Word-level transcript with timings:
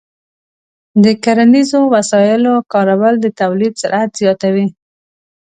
د 1.03 1.05
کرنیزو 1.23 1.79
وسایلو 1.95 2.53
کارول 2.73 3.15
د 3.21 3.27
تولید 3.39 3.73
سرعت 3.81 4.09
زیاتوي. 4.21 4.67